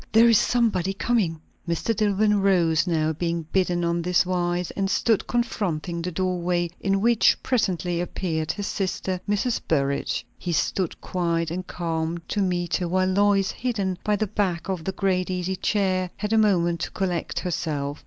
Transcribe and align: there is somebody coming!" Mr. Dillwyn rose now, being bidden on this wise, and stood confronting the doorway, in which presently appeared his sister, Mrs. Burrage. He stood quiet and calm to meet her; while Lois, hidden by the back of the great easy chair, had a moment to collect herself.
there 0.13 0.27
is 0.29 0.39
somebody 0.39 0.93
coming!" 0.95 1.39
Mr. 1.69 1.95
Dillwyn 1.95 2.41
rose 2.41 2.87
now, 2.87 3.13
being 3.13 3.43
bidden 3.51 3.83
on 3.85 4.01
this 4.01 4.25
wise, 4.25 4.71
and 4.71 4.89
stood 4.89 5.27
confronting 5.27 6.01
the 6.01 6.11
doorway, 6.11 6.71
in 6.79 7.01
which 7.01 7.37
presently 7.43 8.01
appeared 8.01 8.51
his 8.53 8.65
sister, 8.65 9.21
Mrs. 9.29 9.61
Burrage. 9.67 10.25
He 10.39 10.53
stood 10.53 10.99
quiet 11.01 11.51
and 11.51 11.67
calm 11.67 12.17
to 12.29 12.41
meet 12.41 12.77
her; 12.77 12.87
while 12.87 13.09
Lois, 13.09 13.51
hidden 13.51 13.95
by 14.03 14.15
the 14.15 14.25
back 14.25 14.69
of 14.69 14.83
the 14.85 14.91
great 14.91 15.29
easy 15.29 15.55
chair, 15.55 16.09
had 16.17 16.33
a 16.33 16.37
moment 16.39 16.79
to 16.79 16.89
collect 16.89 17.41
herself. 17.41 17.99